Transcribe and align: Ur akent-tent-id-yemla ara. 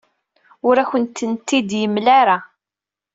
Ur 0.67 0.75
akent-tent-id-yemla 0.77 2.11
ara. 2.21 2.37